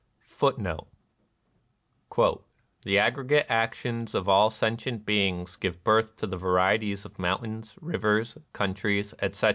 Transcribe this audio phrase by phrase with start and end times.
[0.27, 0.85] ^
[2.09, 2.41] ^"
[2.85, 8.35] The aggregate actions of all sentient beings give birth to the varieties of mountains, rivers,
[8.51, 9.49] countries, etc..